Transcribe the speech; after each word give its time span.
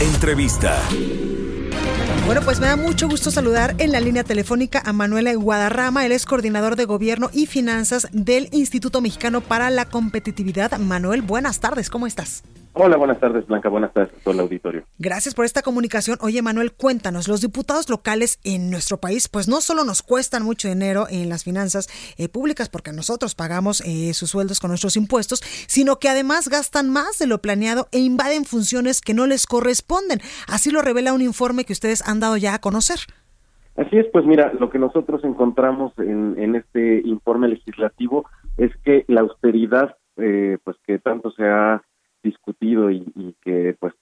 Entrevista. 0.00 0.80
Bueno, 2.26 2.40
pues 2.42 2.58
me 2.58 2.66
da 2.68 2.76
mucho 2.76 3.08
gusto 3.08 3.30
saludar 3.30 3.74
en 3.78 3.92
la 3.92 4.00
línea 4.00 4.24
telefónica 4.24 4.82
a 4.84 4.92
Manuela 4.92 5.34
Guadarrama. 5.34 6.06
Él 6.06 6.12
es 6.12 6.24
coordinador 6.24 6.76
de 6.76 6.86
Gobierno 6.86 7.30
y 7.32 7.46
Finanzas 7.46 8.08
del 8.12 8.48
Instituto 8.52 9.00
Mexicano 9.00 9.42
para 9.42 9.68
la 9.70 9.84
Competitividad. 9.84 10.78
Manuel, 10.78 11.22
buenas 11.22 11.60
tardes, 11.60 11.90
¿cómo 11.90 12.06
estás? 12.06 12.42
Hola, 12.76 12.96
buenas 12.96 13.20
tardes, 13.20 13.46
Blanca. 13.46 13.68
Buenas 13.68 13.92
tardes 13.92 14.12
a 14.12 14.24
todo 14.24 14.34
el 14.34 14.40
auditorio. 14.40 14.82
Gracias 14.98 15.32
por 15.32 15.44
esta 15.44 15.62
comunicación. 15.62 16.18
Oye, 16.20 16.42
Manuel, 16.42 16.72
cuéntanos, 16.72 17.28
los 17.28 17.40
diputados 17.40 17.88
locales 17.88 18.40
en 18.42 18.68
nuestro 18.68 18.96
país, 18.96 19.28
pues 19.28 19.46
no 19.46 19.60
solo 19.60 19.84
nos 19.84 20.02
cuestan 20.02 20.42
mucho 20.42 20.66
dinero 20.66 21.06
en 21.08 21.28
las 21.28 21.44
finanzas 21.44 21.86
eh, 22.18 22.28
públicas, 22.28 22.68
porque 22.68 22.90
nosotros 22.92 23.36
pagamos 23.36 23.80
eh, 23.82 24.12
sus 24.12 24.30
sueldos 24.30 24.58
con 24.58 24.70
nuestros 24.70 24.96
impuestos, 24.96 25.40
sino 25.68 26.00
que 26.00 26.08
además 26.08 26.48
gastan 26.48 26.90
más 26.90 27.20
de 27.20 27.28
lo 27.28 27.38
planeado 27.38 27.86
e 27.92 28.00
invaden 28.00 28.44
funciones 28.44 29.00
que 29.00 29.14
no 29.14 29.28
les 29.28 29.46
corresponden. 29.46 30.18
Así 30.48 30.72
lo 30.72 30.82
revela 30.82 31.12
un 31.12 31.22
informe 31.22 31.64
que 31.64 31.74
ustedes 31.74 32.02
han 32.08 32.18
dado 32.18 32.36
ya 32.36 32.54
a 32.54 32.60
conocer. 32.60 32.98
Así 33.76 33.98
es, 33.98 34.06
pues 34.12 34.26
mira, 34.26 34.52
lo 34.58 34.70
que 34.70 34.80
nosotros 34.80 35.22
encontramos 35.22 35.92
en, 35.98 36.34
en 36.38 36.56
este 36.56 37.02
informe 37.04 37.46
legislativo 37.46 38.28
es 38.56 38.72
que 38.84 39.04
la 39.06 39.20
austeridad, 39.20 39.96
eh, 40.16 40.58
pues 40.64 40.76
que 40.84 40.98
tanto 40.98 41.30
se 41.30 41.44
ha 41.44 41.80
discutido 42.24 42.90
y, 42.90 43.04
y 43.14 43.36
que 43.42 43.76
pues 43.78 43.94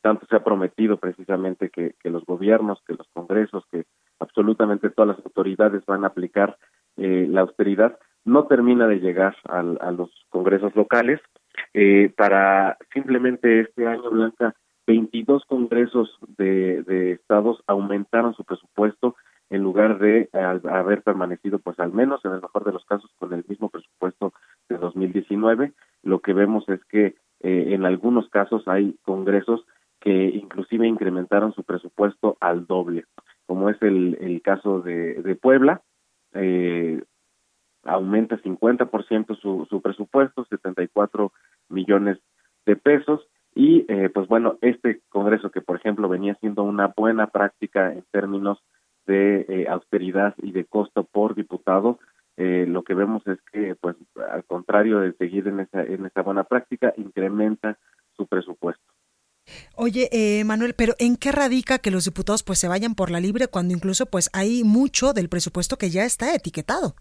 tanto 0.00 0.26
se 0.26 0.36
ha 0.36 0.44
prometido 0.44 0.98
precisamente 0.98 1.68
que, 1.68 1.94
los 2.04 2.24
gobiernos, 2.24 2.80
que 2.86 2.94
los 2.94 3.08
congresos, 3.12 3.64
que 3.72 3.84
absolutamente 4.20 4.90
todas 4.90 5.16
las 5.16 5.26
autoridades 5.26 5.84
van 5.84 6.04
a 6.04 6.08
aplicar 6.08 6.56
eh, 6.96 7.26
la 7.28 7.40
austeridad, 7.42 7.98
no 8.24 8.46
termina 8.46 8.86
de 8.86 9.00
llegar 9.00 9.36
al, 9.48 9.78
a 9.80 9.90
los 9.90 10.10
congresos 10.28 10.74
locales. 10.76 11.20
Eh, 11.74 12.12
para 12.16 12.76
simplemente 12.92 13.60
este 13.60 13.86
año, 13.86 14.10
Blanca, 14.10 14.54
22 14.86 15.44
congresos 15.46 16.16
de, 16.38 17.12
estados 17.12 17.62
aumentaron 17.66 18.34
su 18.34 18.44
presupuesto 18.44 19.16
en 19.50 19.62
lugar 19.62 19.98
de 19.98 20.28
al, 20.32 20.60
haber 20.68 21.02
permanecido, 21.02 21.58
pues 21.58 21.78
al 21.80 21.92
menos 21.92 22.24
en 22.24 22.32
el 22.32 22.42
mejor 22.42 22.64
de 22.64 22.72
los 22.72 22.84
casos, 22.84 23.10
con 23.18 23.32
el 23.32 23.44
mismo 23.48 23.70
presupuesto 23.70 24.32
de 24.68 24.76
2019. 24.78 25.72
Lo 26.02 26.20
que 26.20 26.32
vemos 26.32 26.68
es 26.68 26.84
que 26.84 27.16
eh, 27.40 27.74
en 27.74 27.84
algunos 27.84 28.28
casos 28.28 28.66
hay 28.66 28.96
congresos 29.02 29.64
que 30.00 30.26
inclusive 30.26 30.86
incrementaron 30.86 31.52
su 31.52 31.64
presupuesto 31.64 32.36
al 32.40 32.66
doble, 32.66 33.04
como 33.46 33.70
es 33.70 33.80
el, 33.82 34.16
el 34.20 34.42
caso 34.42 34.80
de, 34.80 35.22
de 35.22 35.34
Puebla, 35.34 35.82
eh, 36.34 37.02
aumenta 37.84 38.36
50% 38.38 39.38
su, 39.40 39.66
su 39.68 39.80
presupuesto, 39.80 40.44
74 40.44 41.32
millones 41.68 42.18
de 42.66 42.76
pesos, 42.76 43.26
y 43.54 43.86
eh, 43.88 44.10
pues 44.10 44.28
bueno, 44.28 44.58
este 44.60 45.00
Congreso 45.08 45.50
que 45.50 45.62
por 45.62 45.76
ejemplo 45.76 46.08
venía 46.08 46.34
siendo 46.40 46.62
una 46.62 46.92
buena 46.94 47.28
práctica 47.28 47.92
en 47.92 48.04
términos 48.10 48.58
de 49.06 49.46
eh, 49.48 49.66
austeridad 49.68 50.34
y 50.42 50.52
de 50.52 50.66
costo 50.66 51.04
por 51.04 51.34
diputado, 51.34 51.98
eh, 52.36 52.66
lo 52.68 52.82
que 52.82 52.94
vemos 52.94 53.26
es 53.26 53.38
que, 53.52 53.74
pues, 53.76 53.96
al 54.30 54.44
contrario 54.44 55.00
de 55.00 55.12
seguir 55.14 55.48
en 55.48 55.60
esa, 55.60 55.82
en 55.82 56.06
esa 56.06 56.22
buena 56.22 56.44
práctica, 56.44 56.92
incrementa 56.96 57.78
su 58.16 58.26
presupuesto. 58.26 58.84
Oye, 59.76 60.08
eh, 60.10 60.44
Manuel, 60.44 60.74
pero 60.76 60.94
¿en 60.98 61.16
qué 61.16 61.30
radica 61.32 61.78
que 61.78 61.90
los 61.90 62.04
diputados 62.04 62.42
pues 62.42 62.58
se 62.58 62.68
vayan 62.68 62.94
por 62.94 63.10
la 63.10 63.20
libre 63.20 63.46
cuando 63.46 63.74
incluso 63.74 64.06
pues 64.06 64.28
hay 64.32 64.64
mucho 64.64 65.12
del 65.12 65.28
presupuesto 65.28 65.76
que 65.76 65.90
ya 65.90 66.04
está 66.04 66.34
etiquetado? 66.34 66.96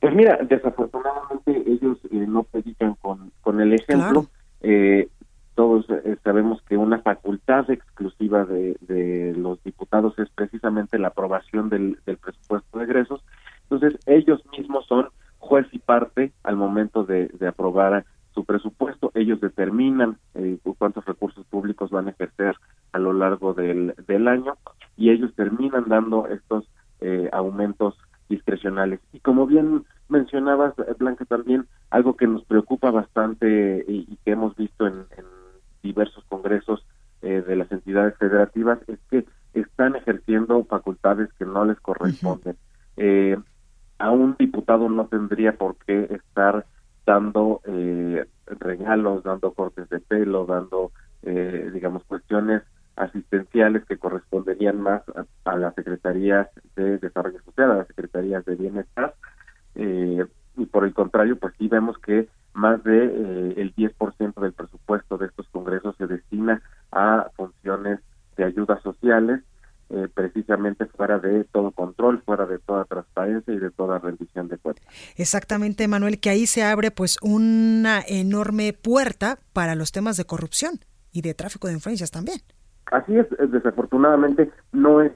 Pues 0.00 0.14
mira, 0.14 0.38
desafortunadamente 0.48 1.62
ellos 1.66 1.98
eh, 2.10 2.24
no 2.26 2.44
predican 2.44 2.94
con, 2.94 3.32
con 3.42 3.60
el 3.60 3.74
ejemplo. 3.74 4.22
Claro. 4.22 4.28
Eh, 4.62 5.08
todos 5.54 5.84
eh, 5.90 6.16
sabemos 6.24 6.62
que 6.62 6.76
una 6.78 7.02
facultad 7.02 7.70
exclusiva 7.70 8.46
de, 8.46 8.76
de, 8.80 9.34
los 9.36 9.62
diputados 9.62 10.18
es 10.18 10.30
precisamente 10.30 10.98
la 10.98 11.08
aprobación 11.08 11.68
del, 11.68 11.98
del 12.06 12.16
presupuesto 12.16 12.78
de 12.78 12.84
egresos 12.84 13.19
entonces, 13.80 14.00
ellos 14.06 14.42
mismos 14.56 14.86
son 14.86 15.08
juez 15.38 15.66
y 15.72 15.78
parte 15.78 16.32
al 16.42 16.56
momento 16.56 17.04
de, 17.04 17.28
de 17.28 17.48
aprobar 17.48 18.04
su 18.34 18.44
presupuesto. 18.44 19.10
Ellos 19.14 19.40
determinan 19.40 20.18
eh, 20.34 20.58
cuántos 20.78 21.04
recursos 21.06 21.44
públicos 21.46 21.90
van 21.90 22.08
a 22.08 22.10
ejercer 22.10 22.54
a 22.92 22.98
lo 22.98 23.12
largo 23.12 23.54
del, 23.54 23.94
del 24.06 24.28
año 24.28 24.54
y 24.96 25.10
ellos 25.10 25.34
terminan 25.34 25.84
dando 25.88 26.26
estos 26.28 26.64
eh, 27.00 27.28
aumentos 27.32 27.96
discrecionales. 28.28 29.00
Y 29.12 29.20
como 29.20 29.46
bien 29.46 29.84
mencionabas, 30.08 30.74
Blanca, 30.98 31.24
también 31.24 31.66
algo 31.90 32.16
que 32.16 32.26
nos 32.26 32.44
preocupa 32.44 32.90
bastante 32.90 33.84
y, 33.88 34.06
y 34.08 34.16
que 34.24 34.32
hemos 34.32 34.54
visto 34.56 34.86
en, 34.86 35.06
en 35.16 35.24
diversos 35.82 36.22
congresos 36.28 36.84
eh, 37.22 37.42
de 37.46 37.56
las 37.56 37.70
entidades 37.72 38.16
federativas 38.18 38.78
es 38.86 38.98
que 39.10 39.24
están 39.54 39.96
ejerciendo 39.96 40.64
facultades 40.64 41.32
que 41.38 41.44
no 41.44 41.64
les 41.64 41.80
corresponden. 41.80 42.56
Uh 42.96 43.00
-huh. 43.00 43.02
eh, 43.02 43.36
a 44.00 44.10
un 44.10 44.34
diputado 44.38 44.88
no 44.88 45.06
tendría 45.06 45.52
por 45.56 45.76
qué 45.76 46.08
estar 46.10 46.66
dando 47.06 47.60
eh, 47.66 48.24
regalos, 48.46 49.22
dando 49.22 49.52
cortes 49.52 49.88
de 49.90 50.00
pelo, 50.00 50.46
dando, 50.46 50.90
eh, 51.22 51.70
digamos, 51.72 52.02
cuestiones 52.04 52.62
asistenciales 52.96 53.84
que 53.84 53.98
corresponderían 53.98 54.80
más 54.80 55.02
a, 55.44 55.56
las 55.56 55.74
secretarías 55.74 56.48
de 56.76 56.98
desarrollo 56.98 57.40
social, 57.42 57.70
a 57.70 57.76
las 57.76 57.86
secretarías 57.88 58.44
de 58.44 58.56
bienestar. 58.56 59.14
Eh, 59.74 60.24
y 60.56 60.66
por 60.66 60.84
el 60.84 60.94
contrario, 60.94 61.38
pues 61.38 61.54
sí 61.58 61.68
vemos 61.68 61.98
que 61.98 62.28
más 62.54 62.82
de 62.82 63.04
eh, 63.04 63.54
el 63.58 63.74
10% 63.74 64.40
del 64.40 64.52
presupuesto 64.52 65.18
de 65.18 65.26
estos 65.26 65.48
congresos 65.48 65.94
se 65.96 66.06
destina 66.06 66.62
a 66.90 67.28
funciones 67.36 68.00
de 68.36 68.44
ayudas 68.44 68.82
sociales 68.82 69.42
eh, 69.90 70.08
fuera 70.86 71.18
de 71.18 71.44
todo 71.44 71.70
control, 71.70 72.22
fuera 72.22 72.46
de 72.46 72.58
toda 72.58 72.84
transparencia 72.84 73.52
y 73.52 73.58
de 73.58 73.70
toda 73.70 73.98
rendición 73.98 74.48
de 74.48 74.58
cuentas. 74.58 74.86
Exactamente, 75.16 75.86
Manuel, 75.88 76.20
que 76.20 76.30
ahí 76.30 76.46
se 76.46 76.62
abre 76.62 76.90
pues 76.90 77.18
una 77.22 78.02
enorme 78.06 78.72
puerta 78.72 79.38
para 79.52 79.74
los 79.74 79.92
temas 79.92 80.16
de 80.16 80.24
corrupción 80.24 80.80
y 81.12 81.22
de 81.22 81.34
tráfico 81.34 81.68
de 81.68 81.74
influencias 81.74 82.10
también. 82.10 82.40
Así 82.86 83.16
es, 83.16 83.26
desafortunadamente 83.50 84.50
no 84.72 85.00
es 85.00 85.12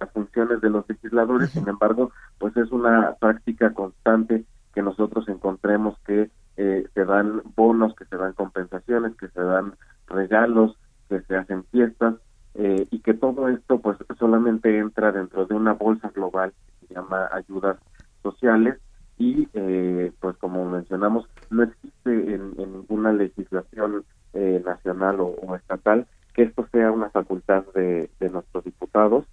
las 0.00 0.10
funciones 0.12 0.60
de 0.60 0.70
los 0.70 0.88
legisladores, 0.88 1.50
sin 1.50 1.68
embargo, 1.68 2.12
pues 2.38 2.56
es 2.56 2.70
una 2.70 3.14
práctica 3.20 3.72
constante 3.72 4.44
que 4.74 4.82
nosotros 4.82 5.28
encontremos 5.28 5.96
que 6.06 6.30
eh, 6.56 6.86
se 6.94 7.04
dan 7.04 7.42
bonos, 7.56 7.94
que 7.94 8.04
se 8.06 8.16
dan 8.16 8.32
compensaciones, 8.32 9.16
que 9.16 9.28
se 9.28 9.40
dan 9.40 9.74
regalos, 10.06 10.76
que 11.08 11.20
se 11.22 11.36
hacen 11.36 11.64
fiestas, 11.64 12.14
eh, 12.54 12.86
y 12.90 13.00
que 13.00 13.14
todo 13.14 13.48
esto 13.48 13.80
pues 13.80 13.98
solamente 14.18 14.78
entra 15.04 15.12
dentro 15.12 15.46
de 15.46 15.54
una 15.54 15.72
bolsa 15.72 16.10
global 16.14 16.52
que 16.80 16.86
se 16.86 16.94
llama 16.94 17.28
ayudas 17.32 17.76
sociales 18.22 18.78
y 19.18 19.48
eh, 19.52 20.12
pues 20.20 20.36
como 20.36 20.64
mencionamos 20.64 21.28
no 21.50 21.62
existe 21.62 22.10
en, 22.10 22.54
en 22.58 22.72
ninguna 22.72 23.12
legislación 23.12 24.04
eh, 24.32 24.62
nacional 24.64 25.20
o, 25.20 25.26
o, 25.26 25.54
estatal 25.54 26.06
que 26.34 26.42
esto 26.42 26.66
sea 26.72 26.90
una 26.90 27.10
facultad 27.10 27.64
de, 27.74 28.10
de 28.18 28.30
nuestros 28.30 28.64
diputados 28.64 29.24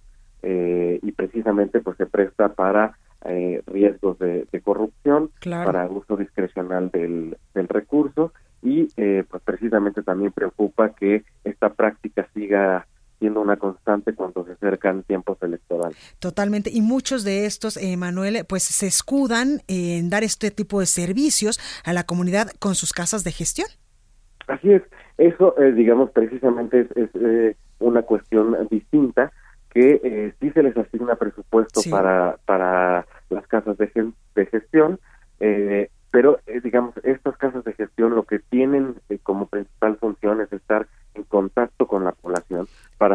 eh, 0.42 1.00
y 1.02 1.12
precisamente 1.12 1.80
pues 1.80 1.96
se 1.96 2.06
presta 2.06 2.50
para 2.50 2.96
eh, 3.24 3.62
riesgos 3.66 4.18
de, 4.18 4.46
de 4.50 4.60
corrupción 4.60 5.30
claro. 5.40 5.66
para 5.72 5.86
uso 5.86 6.16
discrecional 6.16 6.90
del, 6.90 7.36
del 7.54 7.68
recurso 7.68 8.32
y 8.62 8.88
eh, 8.96 9.24
pues 9.28 9.42
precisamente 9.42 10.02
también 10.02 10.32
preocupa 10.32 10.90
que 10.90 11.24
esta 11.44 11.70
práctica 11.70 12.28
siga 12.34 12.86
siendo 13.22 13.40
una 13.40 13.56
constante 13.56 14.14
cuando 14.14 14.44
se 14.44 14.52
acercan 14.52 15.04
tiempos 15.04 15.38
electorales. 15.42 15.96
Totalmente. 16.18 16.70
Y 16.72 16.80
muchos 16.80 17.22
de 17.22 17.46
estos, 17.46 17.76
eh, 17.76 17.96
Manuel, 17.96 18.44
pues 18.48 18.64
se 18.64 18.88
escudan 18.88 19.60
en 19.68 20.10
dar 20.10 20.24
este 20.24 20.50
tipo 20.50 20.80
de 20.80 20.86
servicios 20.86 21.60
a 21.84 21.92
la 21.92 22.02
comunidad 22.02 22.50
con 22.58 22.74
sus 22.74 22.92
casas 22.92 23.22
de 23.22 23.30
gestión. 23.30 23.68
Así 24.48 24.72
es. 24.72 24.82
Eso, 25.18 25.54
eh, 25.60 25.70
digamos, 25.72 26.10
precisamente 26.10 26.80
es, 26.80 26.90
es 26.96 27.10
eh, 27.14 27.56
una 27.78 28.02
cuestión 28.02 28.56
distinta 28.68 29.30
que 29.70 30.00
eh, 30.02 30.34
sí 30.40 30.50
se 30.50 30.62
les 30.64 30.76
asigna 30.76 31.14
presupuesto 31.14 31.80
sí. 31.80 31.90
para, 31.90 32.38
para 32.44 33.06
las 33.30 33.46
casas 33.46 33.78
de, 33.78 34.12
de 34.34 34.46
gestión, 34.46 34.98
eh, 35.40 35.90
pero, 36.10 36.40
eh, 36.46 36.60
digamos, 36.62 36.94
estas 37.04 37.36
casas 37.38 37.64
de 37.64 37.72
gestión 37.72 38.14
lo 38.14 38.24
que 38.24 38.38
tienen 38.38 38.96
como 39.22 39.46
principal 39.46 39.71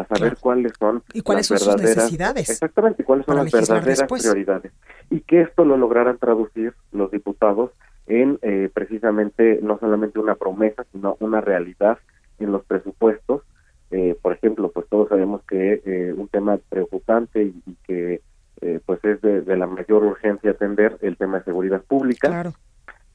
saber 0.08 0.36
cuáles 0.40 0.72
son 0.78 1.02
y 1.12 1.20
cuáles 1.20 1.50
las 1.50 1.60
son 1.60 1.76
verdaderas, 1.76 1.94
sus 1.94 2.02
necesidades 2.02 2.50
exactamente 2.50 3.04
cuáles 3.04 3.26
son 3.26 3.36
las 3.36 3.50
verdaderas 3.50 4.02
prioridades. 4.02 4.72
Y 5.10 5.20
que 5.20 5.42
esto 5.42 5.64
lo 5.64 5.76
lograran 5.76 6.18
traducir 6.18 6.74
los 6.92 7.10
diputados 7.10 7.70
en 8.06 8.38
eh, 8.42 8.70
precisamente 8.72 9.60
no 9.62 9.78
solamente 9.78 10.18
una 10.18 10.34
promesa 10.34 10.84
sino 10.92 11.16
una 11.20 11.40
realidad 11.40 11.98
en 12.38 12.52
los 12.52 12.64
presupuestos. 12.64 13.42
Eh, 13.90 14.16
por 14.20 14.32
ejemplo 14.34 14.70
pues 14.70 14.86
todos 14.88 15.08
sabemos 15.08 15.42
que 15.48 15.82
eh, 15.84 16.12
un 16.16 16.28
tema 16.28 16.58
preocupante 16.68 17.42
y, 17.42 17.62
y 17.66 17.76
que 17.86 18.20
eh, 18.60 18.80
pues 18.84 19.04
es 19.04 19.20
de, 19.20 19.42
de, 19.42 19.56
la 19.56 19.66
mayor 19.66 20.04
urgencia 20.04 20.50
atender 20.50 20.98
el 21.02 21.16
tema 21.16 21.38
de 21.38 21.44
seguridad 21.44 21.80
pública. 21.82 22.28
Claro. 22.28 22.54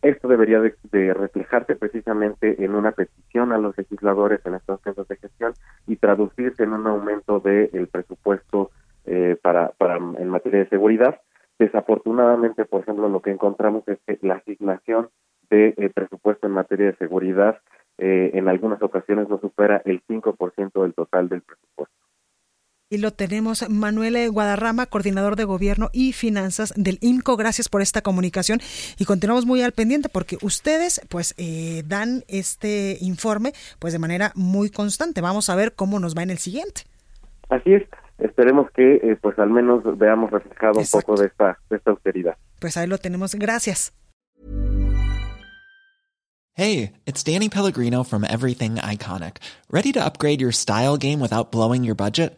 Esto 0.01 0.27
debería 0.27 0.61
de, 0.61 0.75
de, 0.91 1.13
reflejarse 1.13 1.75
precisamente 1.75 2.63
en 2.63 2.75
una 2.75 2.91
petición 2.91 3.22
a 3.41 3.57
los 3.57 3.75
legisladores 3.77 4.45
en 4.45 4.53
estos 4.53 4.79
casos 4.81 5.07
de 5.07 5.17
gestión 5.17 5.53
y 5.87 5.95
traducirse 5.95 6.63
en 6.63 6.73
un 6.73 6.85
aumento 6.85 7.39
del 7.39 7.71
de 7.71 7.87
presupuesto 7.87 8.69
eh, 9.05 9.37
para, 9.41 9.69
para 9.69 9.97
en 9.97 10.29
materia 10.29 10.59
de 10.59 10.69
seguridad. 10.69 11.19
Desafortunadamente, 11.57 12.65
por 12.65 12.81
ejemplo, 12.81 13.09
lo 13.09 13.21
que 13.21 13.31
encontramos 13.31 13.83
es 13.87 13.97
que 14.05 14.19
la 14.21 14.35
asignación 14.35 15.09
de 15.49 15.73
eh, 15.77 15.89
presupuesto 15.89 16.45
en 16.45 16.53
materia 16.53 16.87
de 16.87 16.97
seguridad 16.97 17.59
eh, 17.97 18.31
en 18.33 18.47
algunas 18.47 18.81
ocasiones 18.81 19.27
no 19.29 19.39
supera 19.39 19.81
el 19.85 20.03
5% 20.07 20.81
del 20.81 20.93
total 20.93 21.27
del 21.27 21.41
presupuesto. 21.41 22.02
Y 22.93 22.99
lo 22.99 23.09
tenemos 23.09 23.67
Manuel 23.71 24.29
Guadarrama, 24.29 24.85
coordinador 24.85 25.35
de 25.35 25.45
gobierno 25.45 25.89
y 25.93 26.13
finanzas 26.13 26.75
del 26.77 26.99
INCO. 27.01 27.35
Gracias 27.37 27.67
por 27.67 27.81
esta 27.81 28.03
comunicación 28.03 28.59
y 28.99 29.05
continuamos 29.05 29.47
muy 29.47 29.63
al 29.63 29.71
pendiente 29.71 30.09
porque 30.09 30.37
ustedes 30.43 31.01
pues 31.09 31.33
eh, 31.39 31.81
dan 31.87 32.23
este 32.27 32.99
informe 33.01 33.53
pues 33.79 33.93
de 33.93 33.99
manera 33.99 34.31
muy 34.35 34.69
constante. 34.69 35.21
Vamos 35.21 35.49
a 35.49 35.55
ver 35.55 35.73
cómo 35.73 35.99
nos 35.99 36.15
va 36.15 36.21
en 36.21 36.29
el 36.29 36.37
siguiente. 36.37 36.81
Así 37.49 37.73
es. 37.73 37.81
Esperemos 38.19 38.69
que 38.69 38.97
eh, 38.97 39.17
pues 39.19 39.39
al 39.39 39.49
menos 39.49 39.81
veamos 39.97 40.29
reflejado 40.29 40.79
Exacto. 40.79 40.97
un 41.13 41.15
poco 41.15 41.21
de 41.21 41.27
esta, 41.29 41.57
de 41.71 41.77
esta 41.77 41.89
austeridad. 41.89 42.37
Pues 42.59 42.77
ahí 42.77 42.85
lo 42.85 42.99
tenemos. 42.99 43.33
Gracias. 43.33 43.91
Hey, 46.53 46.91
it's 47.07 47.23
Danny 47.23 47.49
Pellegrino 47.49 48.03
from 48.03 48.23
Everything 48.23 48.75
Iconic. 48.75 49.37
¿Ready 49.71 49.91
to 49.93 50.05
upgrade 50.05 50.39
your 50.39 50.51
style 50.51 50.95
game 50.97 51.19
without 51.19 51.51
blowing 51.51 51.83
your 51.83 51.95
budget? 51.95 52.37